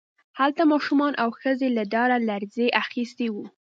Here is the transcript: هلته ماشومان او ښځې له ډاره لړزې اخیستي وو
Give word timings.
هلته 0.39 0.63
ماشومان 0.71 1.13
او 1.23 1.29
ښځې 1.39 1.67
له 1.77 1.83
ډاره 1.93 2.17
لړزې 2.29 2.67
اخیستي 2.83 3.27
وو 3.31 3.45